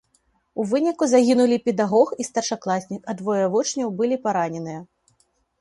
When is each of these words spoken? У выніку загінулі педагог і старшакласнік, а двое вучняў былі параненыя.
У 0.61 0.63
выніку 0.71 1.03
загінулі 1.11 1.57
педагог 1.69 2.07
і 2.23 2.27
старшакласнік, 2.29 3.01
а 3.13 3.15
двое 3.21 3.45
вучняў 3.57 3.95
былі 4.01 4.21
параненыя. 4.25 4.81